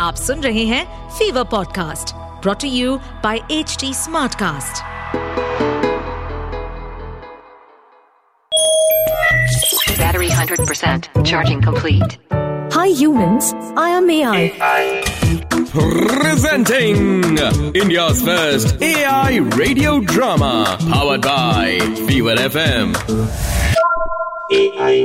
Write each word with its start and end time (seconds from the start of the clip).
आप 0.00 0.14
सुन 0.16 0.40
रहे 0.40 0.64
हैं 0.64 0.84
Fever 1.08 1.44
podcast 1.44 2.14
brought to 2.42 2.68
you 2.68 2.96
by 3.24 3.40
H 3.52 3.76
T 3.80 3.92
Smartcast 3.94 4.82
battery 9.98 10.28
hundred 10.28 10.60
percent 10.60 11.06
charging 11.26 11.62
complete 11.64 12.18
hi 12.76 12.94
humans 12.94 13.52
I 13.78 13.92
am 13.92 14.10
A 14.10 14.22
I 14.32 14.50
Presenting 15.72 17.02
India's 17.80 18.22
first 18.28 18.82
AI 18.86 19.36
radio 19.58 19.92
drama 20.12 20.50
powered 20.86 21.28
by 21.28 21.66
Fever 22.08 22.34
FM. 22.46 22.96
AI. 24.58 24.96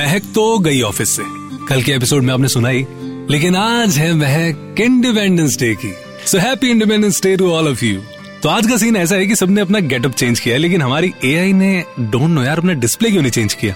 महक 0.00 0.32
तो 0.34 0.58
गई 0.58 0.82
office 0.82 1.16
से। 1.16 1.43
कल 1.68 1.82
के 1.82 1.92
episode 1.92 2.22
में 2.22 2.32
आपने 2.34 2.48
सुनाई 2.48 2.86
लेकिन 3.30 3.54
आज 3.56 3.96
है 3.98 4.12
महक 4.14 4.80
इंडिपेंडेंस 4.80 5.56
डे 5.58 5.74
की। 5.74 5.92
So 6.26 6.38
happy 6.38 6.70
independence 6.70 7.22
day 7.22 7.34
to 7.36 7.50
all 7.50 7.68
of 7.68 7.84
you 7.84 8.00
तो 8.42 8.48
आज 8.48 8.66
का 8.66 8.76
सीन 8.76 8.96
ऐसा 8.96 9.16
है 9.16 9.26
कि 9.26 9.36
सबने 9.36 9.60
अपना 9.60 9.78
गेटअप 9.80 10.12
चेंज 10.12 10.40
किया 10.40 10.54
है, 10.54 10.58
लेकिन 10.60 10.82
हमारी 10.82 11.12
एआई 11.24 11.52
ने 11.52 11.84
डोंट 12.00 12.30
नो 12.30 12.42
यार 12.42 12.58
अपना 12.58 12.72
डिस्प्ले 12.72 13.10
क्यों 13.10 13.22
नहीं 13.22 13.32
चेंज 13.32 13.54
किया? 13.54 13.74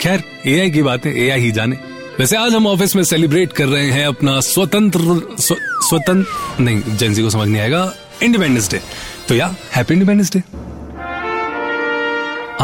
खैर 0.00 0.22
एआई 0.46 0.70
की 0.70 0.82
बात 0.82 1.06
है 1.06 1.16
एआई 1.24 1.40
ही 1.40 1.50
जाने। 1.52 1.76
वैसे 2.18 2.36
आज 2.36 2.54
हम 2.54 2.66
ऑफ़िस 2.66 2.94
में 2.96 3.02
सेलिब्रेट 3.04 3.52
कर 3.52 3.66
रहे 3.66 3.90
हैं 3.90 4.06
अपना 4.06 4.38
स्वतंत्र 4.40 5.00
स्व, 5.40 5.56
स्वतंत्र 5.88 6.62
नहीं 6.62 6.96
जेंजी 6.96 7.22
को 7.22 7.30
समझ 7.30 7.48
नहीं 7.48 7.62
आएगा 7.62 7.92
इंडिपेंडेंस 8.22 8.70
डे 8.70 8.80
तो 9.28 9.34
या 9.34 9.54
हैप्पी 9.74 9.94
इंडिपेंडेंस 9.94 10.32
डे 10.32 10.42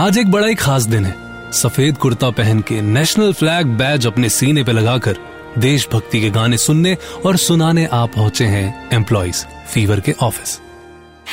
आज 0.00 0.18
एक 0.18 0.30
बड़ा 0.30 0.46
ही 0.46 0.54
खास 0.54 0.82
दिन 0.84 1.04
है। 1.04 1.29
सफ़ेद 1.52 1.96
कुर्ता 1.98 2.30
पहन 2.30 2.60
के 2.60 2.80
नेशनल 2.80 3.32
फ्लैग 3.32 3.66
बैज 3.66 4.06
अपने 4.06 4.28
सीने 4.28 4.64
पे 4.64 4.72
लगाकर 4.72 5.16
देशभक्ति 5.58 6.20
के 6.20 6.30
गाने 6.30 6.58
सुनने 6.58 6.96
और 7.26 7.36
सुनाने 7.36 7.86
आ 7.86 8.06
पहुँचे 8.06 8.44
हैं 8.44 8.90
एम्प्लॉइज 8.92 9.46
फीवर 9.74 10.00
के 10.00 10.12
ऑफ़िस 10.12 10.60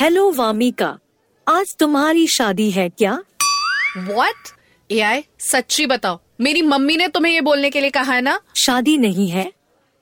हेलो 0.00 0.30
वामिका। 0.32 0.98
आज 1.48 1.76
तुम्हारी 1.78 2.26
शादी 2.26 2.70
है 2.70 2.88
क्या? 2.88 3.18
What? 3.98 4.52
एआई 4.90 5.24
सच्ची 5.38 5.86
बताओ। 5.86 6.20
मेरी 6.40 6.62
मम्मी 6.62 6.96
ने 6.96 7.08
तुम्हें 7.08 7.32
ये 7.32 7.40
बोलने 7.40 7.70
के 7.70 7.80
लिए 7.80 7.90
कहा 7.90 8.12
है 8.12 8.20
ना? 8.20 8.40
शादी 8.56 8.98
नहीं 8.98 9.28
है 9.28 9.52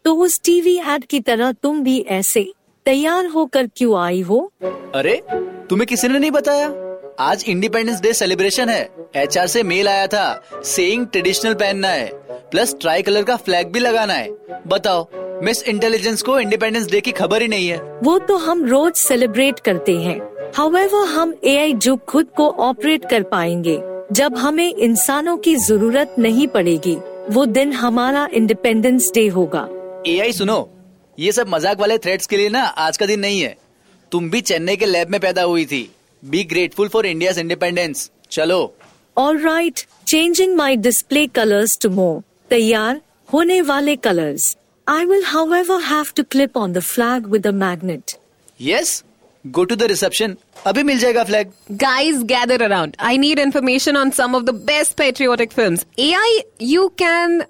तो 0.05 0.15
उस 0.15 0.41
टीवी 0.45 0.77
एड 0.79 1.05
की 1.05 1.21
तरह 1.21 1.53
तुम 1.53 1.83
भी 1.83 2.01
ऐसे 2.01 2.53
तैयार 2.85 3.27
होकर 3.27 3.67
क्यों 3.67 4.01
आई 4.01 4.21
हो? 4.21 4.53
अरे 4.95 5.23
तुम्हें 5.71 5.87
किसी 5.87 6.09
ने 6.09 6.19
नहीं 6.19 6.31
बताया? 6.31 6.86
आज 7.19 7.45
इंडिपेंडेंस 7.49 8.01
डे 8.01 8.13
सेलिब्रेशन 8.13 8.69
है। 8.69 8.89
एचआर 9.17 9.47
से 9.47 9.63
मेल 9.63 9.89
आया 9.89 10.07
था 10.07 10.61
सेइंग 10.65 11.07
ट्रेडिशनल 11.07 11.55
पहनना 11.55 11.89
है 11.89 12.11
प्लस 12.51 12.75
ट्राई 12.81 13.03
कलर 13.03 13.23
का 13.23 13.37
फ्लैग 13.37 13.71
भी 13.73 13.81
लगाना 13.81 14.15
है। 14.15 14.29
बताओ 14.67 15.07
मिस 15.45 15.63
इंटेलिजेंस 15.65 16.23
को 16.23 16.39
इंडिपेंडेंस 16.41 16.91
डे 16.91 17.01
की 17.01 17.13
खबर 17.13 17.43
ही 17.43 17.49
नहीं 17.49 17.69
है। 17.69 17.79
वो 18.03 18.19
तो 18.19 18.37
हम 18.37 18.65
रोज 18.67 18.93
सेलिब्रेट 18.97 19.61
करते 19.61 19.97
हैं। 19.97 20.19
हाउएवर 20.57 21.07
हम 21.07 21.35
एआई 21.45 21.73
जो 21.75 21.97
खुद 22.09 22.29
को 22.37 22.51
ऑपरेट 22.61 23.09
कर 23.11 23.23
पाएँगे। 23.25 23.79
जब 24.13 24.37
हमें 24.37 24.69
इंसानों 24.69 25.37
की 25.39 25.57
ज़रूरत 25.59 26.15
नहीं 26.19 26.47
पड़ेगी 26.49 26.97
वो 27.31 27.47
दिन 27.49 27.73
हमारा 27.75 28.29
इंडिपेंडेंस 28.35 29.11
डे 29.15 29.27
होगा। 29.31 29.69
एआई 30.07 30.33
सुनो 30.35 30.69
ये 31.19 31.33
सब 31.33 31.49
मज़ाक 31.49 31.81
वाले 31.81 31.99
थ्रेड्स 31.99 32.27
के 32.27 32.37
लिए 32.37 32.49
ना 32.49 32.63
आज 32.63 32.97
का 32.97 33.07
दिन 33.07 33.21
नहीं 33.21 33.41
है। 33.41 33.57
तुम 34.13 34.31
भी 34.31 34.41
चेन्नई 34.43 34.77
के 34.77 34.87
लैब 34.87 35.11
में 35.11 35.21
पैदा 35.21 35.43
हुई 35.45 35.65
थी। 35.65 35.89
Be 36.29 36.45
grateful 36.45 36.89
for 36.89 37.05
India's 37.05 37.39
independence. 37.39 38.11
Chalo. 38.29 38.73
All 39.17 39.37
right, 39.37 39.87
changing 40.05 40.57
my 40.57 40.77
display 40.77 41.27
colors 41.29 41.71
to 41.81 41.89
more 41.89 42.25
tayyar 42.51 43.01
hone 43.29 43.67
wale 43.67 43.97
colors. 43.97 44.57
I 44.87 45.05
will, 45.05 45.25
however, 45.25 45.81
have 45.81 46.15
to 46.15 46.25
clip 46.25 46.57
on 46.57 46.73
the 46.73 46.83
flag 46.83 47.27
with 47.27 47.45
a 47.47 47.53
magnet. 47.53 48.19
Yes, 48.57 49.03
go 49.51 49.65
to 49.65 49.75
the 49.75 49.89
reception. 49.89 50.37
Abhi 50.65 50.85
mil 50.85 50.99
jayega 50.99 51.27
flag. 51.27 51.53
Guys, 51.77 52.23
gather 52.25 52.57
around. 52.57 52.97
I 52.99 53.17
need 53.17 53.39
information 53.39 53.97
on 53.97 54.13
some 54.13 54.35
of 54.35 54.47
the 54.47 54.53
best 54.53 54.97
patriotic 54.97 55.53
films. 55.53 55.85
AI, 55.99 56.43
you 56.59 56.93
can. 56.97 57.47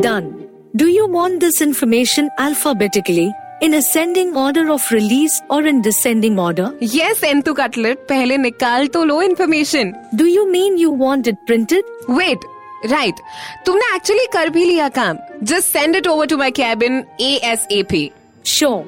Done. 0.00 0.48
Do 0.76 0.86
you 0.86 1.08
want 1.08 1.40
this 1.40 1.60
information 1.60 2.30
alphabetically? 2.38 3.32
in 3.61 3.73
ascending 3.73 4.35
order 4.35 4.69
of 4.71 4.89
release 4.91 5.41
or 5.49 5.65
in 5.65 5.81
descending 5.81 6.39
order? 6.39 6.73
Yes, 6.79 7.21
Entu 7.21 7.55
Cutlet, 7.55 8.07
पहले 8.09 8.37
निकाल 8.37 8.87
तो 8.95 9.03
लो 9.03 9.21
information. 9.23 9.93
Do 10.15 10.25
you 10.25 10.49
mean 10.51 10.77
you 10.77 10.91
want 11.03 11.27
it 11.27 11.37
printed? 11.47 11.93
Wait, 12.09 12.49
right. 12.95 13.23
तुमने 13.65 13.93
actually 13.95 14.27
कर 14.33 14.49
भी 14.49 14.65
लिया 14.65 14.89
काम. 14.97 15.17
Just 15.43 15.71
send 15.77 15.95
it 15.95 16.07
over 16.07 16.27
to 16.33 16.37
my 16.43 16.51
cabin 16.51 17.01
ASAP. 17.29 18.11
Sure. 18.57 18.83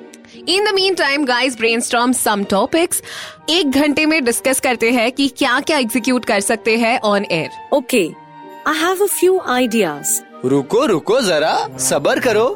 In 0.50 0.66
the 0.66 0.73
meantime 0.95 1.23
guys 1.25 1.56
brainstorm 1.81 2.12
some 2.13 2.44
topics 2.50 3.01
एक 3.50 3.72
घंटे 3.72 4.06
में 4.06 4.23
डिस्कस 4.25 4.59
करते 4.59 4.91
हैं 4.91 5.12
कि 5.12 5.28
क्या 5.38 5.59
क्या 5.68 5.78
एग्जीक्यूट 5.78 6.25
कर 6.25 6.40
सकते 6.40 6.78
हैं 6.78 7.00
on 7.09 7.25
air 7.31 7.50
Okay. 7.73 8.06
I 8.66 8.73
have 8.84 9.01
a 9.01 9.07
few 9.16 9.40
ideas. 9.57 10.07
रुको 10.45 10.85
रुको 10.85 11.19
जरा 11.22 11.56
सबर 11.90 12.19
करो 12.28 12.47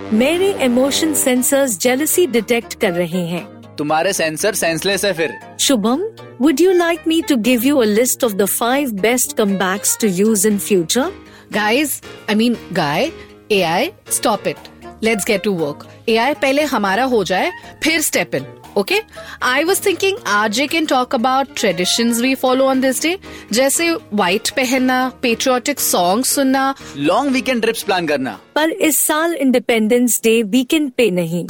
मेरे 0.00 0.52
इमोशन 0.64 1.12
सेंसर्स 1.14 1.78
जेलसी 1.78 2.26
डिटेक्ट 2.26 2.74
कर 2.74 2.92
रहे 2.92 3.24
हैं। 3.26 3.44
तुम्हारे 3.78 4.12
सेंसर 4.12 4.54
सेंसलेस 4.54 5.04
है 5.04 5.12
फिर। 5.12 5.32
Shubham 5.60 6.02
would 6.40 6.60
you 6.60 6.72
like 6.72 7.00
me 7.08 7.20
to 7.28 7.36
give 7.36 7.64
you 7.64 7.76
a 7.76 7.84
list 7.84 8.24
of 8.24 8.32
the 8.32 8.46
five 8.46 8.90
best 9.00 9.36
comebacks 9.40 10.00
to 10.00 10.08
use 10.08 10.46
in 10.48 10.58
future 10.58 11.12
guys 11.52 12.00
I 12.30 12.34
mean 12.34 12.56
guy 12.72 13.10
A 13.52 13.60
I 13.62 13.90
stop 14.10 14.48
it 14.48 14.68
let's 15.02 15.24
get 15.24 15.42
to 15.42 15.52
work 15.54 15.86
A 16.08 16.16
I 16.16 16.34
पहले 16.34 16.62
हमारा 16.62 17.04
हो 17.04 17.22
जाए 17.24 17.50
फिर 17.84 18.00
step 18.00 18.34
in 18.34 18.46
okay 18.76 19.00
I 19.42 19.64
was 19.64 19.80
thinking 19.86 20.18
आज 20.26 20.60
can 20.70 20.86
talk 20.86 21.14
about 21.14 21.48
tradition 21.56 22.12
we 22.12 22.34
follow 22.34 22.64
on 22.64 22.80
this 22.80 23.02
day 23.02 23.16
जैसे 23.52 23.90
white 23.90 24.50
पहनना 24.50 25.00
patriotic 25.22 25.80
song 25.80 26.24
सुनना। 26.24 26.74
Long 26.96 27.32
weekend 27.32 27.62
trips 27.62 27.82
plan 27.82 28.06
करना। 28.06 28.38
पर 28.54 28.70
इस 28.70 29.00
साल 29.06 29.34
इंडिपेंडेंस 29.34 30.20
डे 30.24 30.42
वीकेंड 30.42 30.90
पे 30.90 31.10
नहीं। 31.10 31.46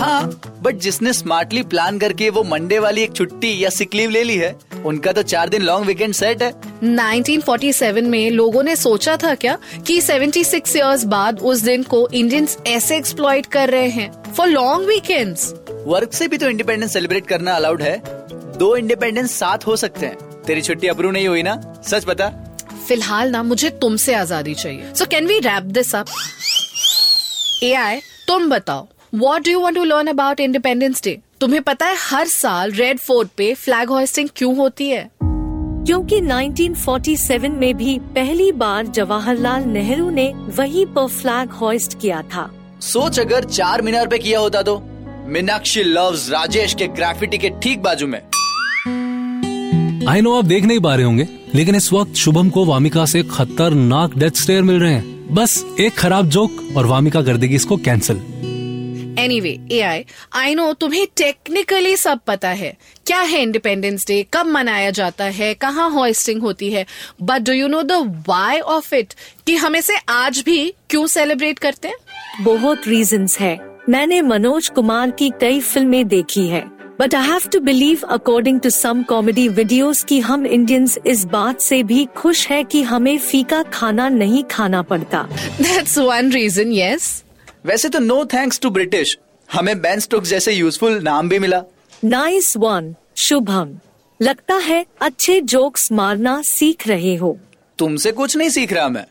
हाँ 0.00 0.22
बट 0.62 0.76
जिसने 0.76 1.12
स्मार्टली 1.12 1.62
प्लान 1.62 1.98
करके 1.98 2.30
वो 2.30 2.42
मंडे 2.42 2.78
वाली 2.78 3.02
एक 3.02 3.12
छुट्टी 3.12 3.64
या 3.64 3.70
सिक 3.70 3.94
लीव 3.94 4.10
ले 4.10 4.22
ली 4.24 4.36
है 4.36 4.54
उनका 4.86 5.12
तो 5.12 5.22
चार 5.22 5.48
दिन 5.48 5.62
लॉन्ग 5.62 5.86
वीकेंड 5.86 6.14
सेट 6.14 6.42
है। 6.42 6.52
1947 6.84 8.02
में 8.02 8.30
लोगों 8.30 8.62
ने 8.62 8.76
सोचा 8.76 9.16
था 9.16 9.34
क्या 9.34 9.56
कि 9.86 10.00
76 10.00 10.76
इयर्स 10.76 11.04
बाद 11.04 11.40
उस 11.40 11.60
दिन 11.60 11.82
को 11.82 12.08
इंडियंस 12.08 12.56
ऐसे 12.66 12.96
एक्सप्लॉइट 12.96 13.46
कर 13.46 13.70
रहे 13.70 13.88
हैं। 13.88 14.10
फॉर 14.32 14.48
लॉन्ग 14.48 14.88
वीकेंड्स 14.88 15.52
वर्क 15.86 16.12
से 16.12 16.26
भी 16.28 16.38
तो 16.38 16.48
इंडिपेंडेंस 16.48 16.92
सेलिब्रेट 16.92 17.26
करना 17.26 17.54
अलाउड 17.56 17.82
है। 17.82 17.96
दो 18.58 18.74
इंडिपेंडेंस 18.76 19.32
साथ 19.32 19.66
हो 19.66 19.76
सकते 19.76 20.06
हैं। 20.06 20.42
तेरी 20.42 20.62
छुट्टी 20.62 20.88
अप्रूव 20.88 21.12
नहीं 21.12 21.28
हुई 21.28 21.42
ना? 21.42 21.54
सच 21.88 22.04
बता। 22.06 22.28
फ़िलहाल 22.88 23.30
ना 23.30 23.42
मुझे 23.42 23.70
तुमसे 23.70 24.14
आज़ादी 24.14 24.54
चाहिए। 24.54 24.92
So 24.94 25.04
can 25.04 25.26
we 25.26 25.38
wrap 25.38 25.62
this 25.62 25.94
up 25.94 26.06
A 27.62 27.72
I 27.74 28.00
तुम 28.28 28.48
बताओ 28.50 28.86
what 29.14 29.44
do 29.44 29.50
you 29.50 29.60
want 29.60 29.76
to 29.76 29.84
learn 29.84 30.06
about 30.06 30.40
independence 30.40 31.02
day 31.04 31.18
तुम्हें 31.40 31.62
पता 31.62 31.86
है 31.86 31.96
हर 32.00 32.26
साल 32.26 32.72
रेड 32.72 32.98
फोर्ट 32.98 33.28
पे 33.36 33.52
फ्लैग 33.54 33.88
होस्टिंग 33.88 34.28
क्यों 34.36 34.56
होती 34.56 34.88
है? 34.88 35.10
क्योंकि 35.22 36.20
1947 36.20 37.48
में 37.50 37.74
भी 37.76 37.98
पहली 38.14 38.50
बार 38.52 38.86
जवाहरलाल 38.86 39.62
नेहरू 39.62 40.10
ने 40.10 40.32
वही 40.56 40.84
पर 40.86 41.06
फ्लैग 41.08 41.50
होइस्ट 41.52 42.00
किया 42.00 42.22
था। 42.34 42.50
सोच 42.82 43.20
अगर 43.20 43.44
चार 43.44 43.82
मीनार 43.82 44.08
पे 44.08 44.18
किया 44.18 44.38
होता 44.38 44.62
तो? 44.62 44.76
मीनाक्षी 45.30 45.82
लव्स 45.82 46.28
राजेश 46.30 46.74
के 46.74 46.86
ग्राफिटी 46.88 47.38
के 47.38 47.48
ठीक 47.62 47.82
बाजू 47.82 48.06
में। 48.06 48.18
आई 50.08 50.20
नो 50.20 50.32
आप 50.38 50.44
देख 50.44 50.64
नहीं 50.64 50.80
पा 50.80 50.94
रहे 50.94 51.04
होंगे 51.04 51.26
लेकिन 51.54 51.74
इस 51.74 51.92
वक्त 51.92 52.14
शुभम 52.14 52.50
को 52.50 52.64
वामिका 52.64 53.04
से 53.06 53.22
खतरनाक 53.22 54.16
डेथ 54.18 54.30
स्टेयर 54.30 54.62
मिल 54.62 54.80
रहे 54.80 54.92
हैं। 54.94 55.34
बस 55.34 55.64
एक 55.80 55.94
खराब 55.94 56.28
जोक 56.28 56.76
और 56.76 56.86
वामिका 56.86 57.22
कर 57.22 57.36
देगी 57.36 57.54
इसको 57.54 57.76
cancel 57.76 58.16
anyway 59.40 59.58
A 59.72 59.80
I 59.80 60.04
I 60.34 60.54
know 60.54 60.72
तुम्हें 60.72 61.06
टेक्निकली 61.16 61.96
सब 61.96 62.20
पता 62.26 62.48
है। 62.48 62.76
क्या 63.06 63.20
है 63.20 63.42
इंडिपेंडेंस 63.42 64.06
डे 64.06 64.22
कब 64.34 64.46
मनाया 64.46 64.90
जाता 64.90 65.24
है? 65.24 65.54
कहाँ 65.54 65.90
होस्टिंग 65.90 66.42
होती 66.42 66.72
है? 66.72 66.86
But 67.22 67.42
do 67.42 67.52
you 67.52 67.68
know 67.68 67.82
the 67.82 68.24
why 68.28 68.60
of 68.60 68.94
it 68.94 69.14
कि 69.46 69.56
हम 69.56 69.76
इसे 69.76 69.96
आज 70.08 70.42
भी 70.46 70.74
क्यों 70.90 71.06
सेलिब्रेट 71.06 71.58
करते 71.58 71.88
हैं? 71.88 71.96
बहुत 72.40 72.88
रीजंस 72.88 73.38
है। 73.40 73.69
मैंने 73.88 74.20
मनोज 74.22 74.68
कुमार 74.68 75.10
की 75.10 75.30
कई 75.40 75.60
फ़िल्में 75.60 76.08
देखी 76.08 76.46
है 76.48 76.60
but 77.00 77.14
I 77.14 77.28
have 77.28 77.42
to 77.52 77.60
believe 77.60 78.00
according 78.08 78.60
to 78.60 78.70
some 78.70 79.02
comedy 79.02 79.46
videos 79.48 80.02
कि 80.04 80.18
हम 80.20 80.46
इंडियंस 80.46 80.98
इस 81.06 81.24
बात 81.24 81.60
से 81.60 81.82
भी 81.82 82.04
खुश 82.16 82.46
है 82.48 82.62
कि 82.64 82.82
हमें 82.82 83.18
फीका 83.18 83.62
खाना 83.62 84.08
नहीं 84.08 84.42
खाना 84.44 84.82
पड़ता। 84.82 85.22
दैट्स 85.60 85.96
वन 85.98 86.30
रीजन 86.32 86.72
यस 86.72 87.22
वैसे 87.66 87.88
तो 87.88 87.98
नो 87.98 88.24
थैंक्स 88.24 88.60
टू 88.60 88.70
ब्रिटिश 88.70 89.16
हमें 89.48 89.80
बैन 89.80 90.00
स्टोक्स 90.00 90.28
जैसे 90.28 90.52
यूजफुल 90.52 91.00
नाम 91.02 91.28
भी 91.28 91.38
मिला। 91.38 91.62
Nice 92.04 92.56
one 92.56 92.94
Shubham. 93.16 93.78
लगता 94.20 94.54
है 94.54 94.84
अच्छे 95.00 95.40
जोक्स 95.40 95.90
मारना 95.92 96.40
सीख 96.42 96.86
रहे 96.88 97.14
हो। 97.14 97.36
तुमसे 97.78 98.12
कुछ 98.12 98.36
नहीं 98.36 98.50
सीख 98.50 98.72
रहा 98.72 98.88
मैं। 98.88 99.04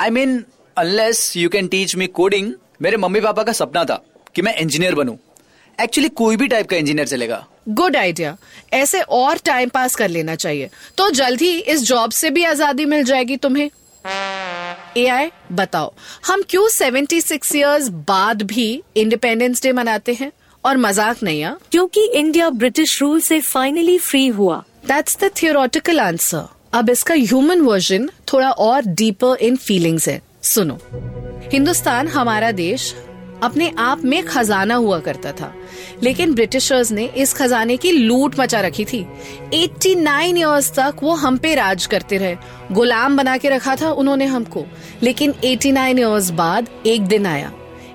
I 0.00 0.08
I 0.08 0.12
mean 0.12 0.44
unless 0.76 1.36
you 1.36 1.48
can 1.48 1.68
teach 1.68 1.96
me 1.96 2.06
coding 2.06 2.52
मेरे 2.82 2.96
मम्मी 2.96 3.20
पापा 3.20 3.42
का 3.42 3.52
सपना 3.52 3.84
था। 3.84 4.02
कि 4.36 4.42
मैं 4.42 4.54
इंजीनियर 4.56 4.94
बनूं। 4.94 5.14
एक्चुअली 5.78 6.08
कोई 6.08 6.36
भी 6.36 6.48
टाइप 6.48 6.66
का 6.66 6.76
इंजीनियर 6.76 7.08
चलेगा। 7.08 7.46
गुड 7.68 7.96
आइडिया 7.96 8.36
ऐसे 8.72 9.00
और 9.00 9.38
टाइम 9.44 9.68
पास 9.68 9.94
कर 9.94 10.08
लेना 10.08 10.34
चाहिए। 10.34 10.70
तो 10.98 11.10
जल्द 11.10 11.40
ही 11.40 11.58
इस 11.58 11.82
जॉब 11.82 12.10
से 12.10 12.30
भी 12.30 12.44
आज़ादी 12.44 12.84
मिल 12.84 13.04
जाएगी 13.04 13.36
तुम्हें। 13.36 13.70
एआई 14.96 15.30
बताओ। 15.52 15.92
हम 16.26 16.42
क्यों 16.48 16.68
76 16.68 17.54
इयर्स 17.56 17.88
बाद 17.88 18.42
भी 18.42 18.82
इंडिपेंडेंस 18.96 19.62
डे 19.62 19.72
मनाते 19.72 20.14
हैं? 20.14 20.32
और 20.64 20.76
मज़ाक 20.76 21.22
नहीं 21.22 21.42
आ 21.44 21.54
क्योंकि 21.72 22.04
इंडिया 22.14 22.50
ब्रिटिश 22.50 23.00
रूल 23.02 23.20
से 23.20 23.40
फाइनली 23.40 23.98
फ्री 23.98 24.26
हुआ। 24.26 24.62
दैट्स 24.86 25.18
द 25.24 25.30
थियोरटिकल 25.42 26.00
आंसर 26.00 26.46
अब 26.74 26.90
इसका 26.90 27.14
ह्यूमन 27.14 27.60
वर्जन 27.60 28.08
थोड़ा 28.32 28.50
और 28.50 28.84
डीपर 28.84 29.36
इन 29.40 29.56
फीलिंग्स 29.56 30.08
है। 30.08 30.20
सुनो। 30.42 30.78
हिंदुस्तान 31.52 32.08
हमारा 32.08 32.50
देश 32.52 32.94
अपने 33.42 33.72
आप 33.78 34.04
में 34.04 34.24
खजाना 34.24 34.74
हुआ 34.74 34.98
करता 34.98 35.32
था। 35.32 35.54
लेकिन 36.02 36.34
ब्रिटिशर्स 36.34 36.92
ने 36.92 37.04
इस 37.04 37.34
खजाने 37.34 37.76
की 37.76 37.92
लूट 37.92 38.40
मचा 38.40 38.60
रखी 38.60 38.84
थी। 38.84 39.06
89 39.52 40.38
इयर्स 40.38 40.70
तक 40.70 40.96
वो 41.02 41.14
हम 41.14 41.36
पे 41.36 41.54
राज 41.54 41.86
करते 41.86 42.16
रहे। 42.18 42.36
गुलाम 42.72 43.16
बना 43.16 43.36
के 43.36 43.48
रखा 43.48 43.76
था 43.76 43.90
उन्होंने 43.90 44.24
हमको। 44.24 44.64
लेकिन 45.02 45.34
89 45.44 45.98
इयर्स 45.98 46.30
बाद 46.30 46.68
एक 46.86 47.02
दिन 47.02 47.26
आया। 47.26 47.52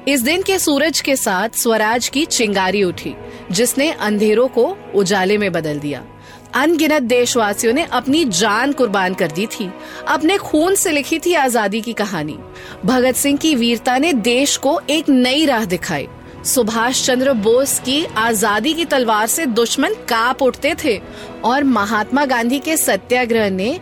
इस 0.07 0.21
दिन 0.21 0.41
के 0.41 0.59
सूरज 0.59 1.01
के 1.01 1.15
साथ 1.15 1.49
स्वराज 1.49 2.09
की 2.09 2.25
चिंगारी 2.25 2.83
उठी, 2.83 3.15
जिसने 3.51 3.91
अंधेरों 3.91 4.47
को 4.47 4.77
उजाले 4.95 5.37
में 5.37 5.51
बदल 5.51 5.79
दिया। 5.79 6.05
अनगिनत 6.53 7.01
देशवासियों 7.03 7.73
ने 7.73 7.83
अपनी 7.91 8.23
जान 8.25 8.71
कुर्बान 8.71 9.13
कर 9.13 9.31
दी 9.31 9.45
थी, 9.47 9.69
अपने 10.07 10.37
खून 10.37 10.75
से 10.75 10.91
लिखी 10.91 11.19
थी 11.19 11.33
आज़ादी 11.33 11.81
की 11.81 11.93
कहानी। 11.93 12.37
भगत 12.85 13.15
सिंह 13.15 13.37
की 13.37 13.53
वीरता 13.55 13.97
ने 13.97 14.11
देश 14.13 14.57
को 14.57 14.79
एक 14.89 15.09
नई 15.09 15.45
राह 15.45 15.65
दिखाई। 15.65 16.07
सुभाष 16.45 17.05
चंद्र 17.05 17.33
बोस 17.39 17.77
की 17.79 18.03
आज़ादी 18.17 18.73
की 18.73 18.85
तलवार 18.85 19.27
से 19.27 19.45
दुश्मन 19.45 19.93
काप 20.09 20.41
उठते 20.41 20.73
थे 20.83 20.99
और 21.43 21.63
महात्मा 21.63 22.25
गांधी 22.25 22.59
के 22.59 22.77
सत्याग्रह 22.77 23.49
ने 23.49 23.79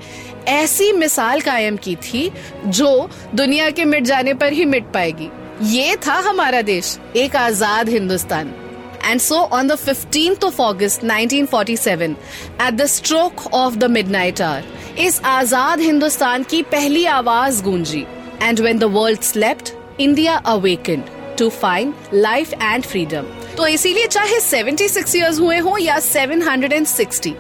ऐसी 0.48 0.92
मिसाल 0.92 1.42
कायम 1.42 1.77
की 1.77 1.95
थी 1.98 2.30
जो 2.68 3.10
दुनिया 3.36 3.69
के 3.69 3.86
मिट 3.86 4.04
जाने 4.04 4.33
पर 4.33 4.54
ही 4.54 4.66
मिट 4.66 4.92
पाएगी। 4.94 5.30
ये 5.68 5.95
था 5.98 6.13
हमारा 6.19 6.62
देश, 6.62 6.98
एक 7.16 7.36
आज़ाद 7.36 7.89
Hindustan. 7.89 8.54
And 9.03 9.21
so 9.21 9.45
on 9.51 9.67
the 9.67 9.75
15th 9.75 10.43
of 10.43 10.59
August 10.59 11.03
1947, 11.03 12.17
at 12.59 12.77
the 12.77 12.87
stroke 12.87 13.45
of 13.53 13.79
the 13.79 13.89
midnight 13.89 14.41
hour, 14.41 14.63
इस 14.99 15.21
आज़ाद 15.25 15.79
हिंदुस्तान 15.79 16.43
की 16.43 16.61
पहली 16.71 17.05
आवाज़ 17.05 17.63
गूंजी 17.63 18.05
and 18.41 18.59
when 18.59 18.79
the 18.79 18.89
world 18.89 19.23
slept, 19.23 19.73
India 19.99 20.41
awakened 20.45 21.11
to 21.37 21.49
find 21.51 21.93
life 22.23 22.53
and 22.61 22.85
freedom. 22.85 23.25
तो 23.57 23.67
इसीलिए 23.67 24.07
चाहे 24.07 24.39
76 24.39 25.15
इयर्स 25.15 25.39
हुए 25.39 25.57
हो 25.57 25.77
या 25.77 25.97
760, 25.99 27.33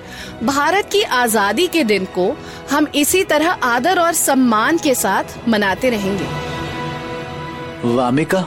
भारत 0.43 0.89
की 0.91 1.01
आज़ादी 1.19 1.67
के 1.67 1.83
दिन 1.83 2.05
को 2.17 2.25
हम 2.71 2.87
इसी 2.95 3.23
तरह 3.23 3.49
आदर 3.73 3.99
और 3.99 4.13
सम्मान 4.13 4.77
के 4.77 4.95
साथ 4.95 5.37
मनाते 5.49 5.89
रहेंगे 5.89 6.27
Vamika 7.95 8.41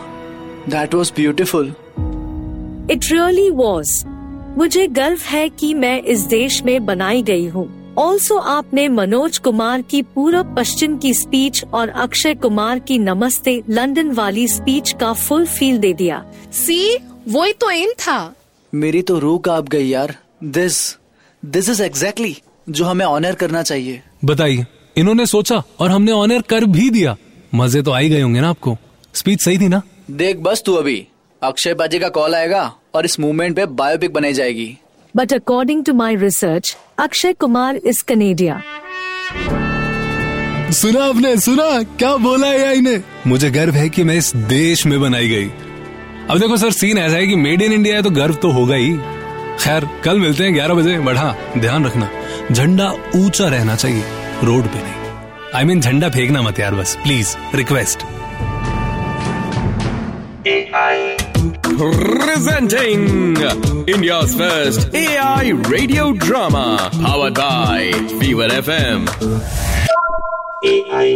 that 0.69 0.95
was 0.95 1.13
beautiful 1.17 1.73
it 2.91 3.05
really 3.13 3.51
was 3.51 3.91
मुझे 4.59 4.87
गर्व 4.87 5.19
है 5.27 5.49
कि 5.49 5.75
मैं 5.75 6.03
इस 6.03 6.21
देश 6.21 6.63
में 6.65 6.85
बनाई 6.87 7.23
गई 7.23 7.47
हूँ। 7.47 7.95
ऑल्सो 7.95 8.37
आपने 8.37 8.89
मनोज 8.89 9.39
कुमार 9.39 9.83
की 9.83 10.03
पूरब 10.03 10.55
पश्चिम 10.59 10.97
की 10.99 11.15
स्पीच 11.15 11.65
और 11.65 11.89
अक्षय 11.89 12.35
कुमार 12.35 12.79
की 12.79 12.99
नमस्ते 12.99 13.63
लंदन 13.71 14.11
वाली 14.11 14.49
स्पीच 14.49 14.95
का 15.01 15.13
फुल 15.13 15.47
फील 15.47 15.79
दे 15.79 15.93
दिया। 15.93 16.25
सी 16.53 16.99
वही 17.29 17.53
तो 17.53 17.71
इन 17.71 17.93
था। 17.99 18.35
मेरी 18.75 19.03
तो 19.03 19.19
रूह 19.19 19.39
काँप 19.39 19.69
गई 19.69 19.89
यार। 19.89 20.17
दिस 20.45 20.97
दिस 21.45 21.69
इज़ 21.69 21.83
एग्जैक्टली 21.83 22.37
जो 22.71 22.85
हमें 22.85 23.07
ऑनर 23.07 23.35
करना 23.35 23.63
चाहिए। 23.63 24.03
बताइए 24.25 24.67
इन्होंने 24.97 25.27
सोचा 25.27 25.63
और 25.79 25.91
हमने 25.91 26.13
ऑनर 26.13 26.43
कर 26.43 26.65
भी 26.65 26.91
दिया। 26.91 27.17
मज़े 27.55 27.83
तो 27.83 27.91
आ 27.91 27.99
ही 27.99 28.09
गए 28.09 28.21
होंगे 28.21 28.41
ना 28.41 28.51
आपको। 28.51 28.77
स्पीच 29.15 29.45
सही 29.45 29.59
थी 29.59 29.69
ना? 29.69 29.83
देख 30.11 30.37
बस 30.37 30.63
तू 30.67 30.75
अभी। 30.75 31.07
अक्षय 31.43 31.75
बाजी 31.75 31.99
का 31.99 32.09
कॉल 32.09 32.35
आएगा 32.35 32.73
और 32.95 33.05
इस 33.05 33.21
मूवमेंट 33.21 33.57
पे 33.57 33.67
बायोपिक 33.67 34.13
बनाई 34.13 34.33
जाएगी। 34.33 34.79
But 35.17 35.33
according 35.33 35.85
to 35.85 35.95
my 35.95 36.17
research 36.17 36.77
Akshay 36.99 37.33
Kumar 37.33 37.77
is 37.77 38.05
Canadian 38.05 38.63
सुना 40.71 41.05
आपने 41.05 41.37
सुना? 41.37 41.83
क्या 41.83 42.17
बोला 42.17 42.47
है 42.47 42.81
ने? 42.81 43.03
मुझे 43.27 43.51
गर्व 43.51 43.75
है 43.75 43.89
कि 43.89 44.05
मैं 44.05 44.17
इस 44.17 44.37
देश 44.37 44.87
में 44.87 45.01
बनाई 45.01 45.29
गई। 45.29 45.49
अब 46.31 46.39
देखो 46.39 46.57
सर 46.57 46.71
सीन 46.71 46.99
ऐसा 46.99 47.17
है 47.17 47.27
कि 47.27 47.37
मेड 47.37 47.63
इन 47.63 47.73
इंडिया 47.73 47.97
है 47.97 48.03
तो 48.03 48.11
गर्व 48.11 48.35
तो 48.35 48.51
होगा 48.51 48.75
ही। 48.75 48.93
खैर 49.61 49.89
कल 50.05 50.19
मिलते 50.19 50.45
हैं 50.45 50.55
ग्यारह 50.55 50.75
बजे। 50.75 50.99
बढ़ा 50.99 51.35
ध्यान 51.59 51.87
रखना 51.87 52.11
झंडा 52.53 52.91
ऊँचा 53.17 53.49
रहना 53.49 53.77
चाहिए 53.77 54.05
रोड 54.45 54.65
पे 54.65 54.83
नहीं। 54.83 54.95
आई 55.55 55.63
I 55.63 55.67
मीन 55.67 55.81
mean, 55.81 55.93
झंडा 55.93 56.09
फेंकना 56.09 56.43
मत 56.43 56.61
यार 56.61 56.75
बस 56.75 56.97
please 57.03 57.37
request 57.55 58.03
Presenting 61.73 63.37
India's 63.89 64.35
first 64.35 64.95
AI 64.95 65.53
radio 65.71 66.13
drama 66.13 66.91
powered 66.93 67.35
by 67.35 67.93
Fever 68.21 68.49
FM. 68.49 69.07
AI. 70.65 71.07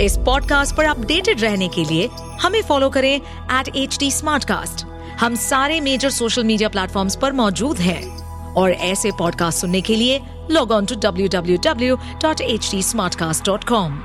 इस 0.00 0.16
पॉडकास्ट 0.26 0.76
पर 0.76 0.84
अपडेटेड 0.84 1.40
रहने 1.40 1.68
के 1.68 1.84
लिए 1.84 2.08
हमें 2.42 2.60
फॉलो 2.62 2.90
करें 2.90 3.14
एट 3.14 3.68
एच 3.76 3.98
टी 4.00 4.10
हम 5.20 5.34
सारे 5.40 5.80
मेजर 5.80 6.10
सोशल 6.10 6.44
मीडिया 6.44 6.68
प्लेटफॉर्म्स 6.68 7.16
पर 7.16 7.32
मौजूद 7.32 7.78
हैं 7.78 8.02
और 8.54 8.70
ऐसे 8.70 9.10
पॉडकास्ट 9.18 9.60
सुनने 9.60 9.80
के 9.80 9.96
लिए 9.96 10.20
log 10.50 10.72
on 10.72 10.86
to 10.86 10.94
W 11.00 11.28
W 11.32 11.58
W 11.64 11.96
dot 12.22 12.40
H 12.40 12.70
T 12.70 12.82
Smartcast 13.14 13.46
dot 13.46 13.64
com 13.64 14.00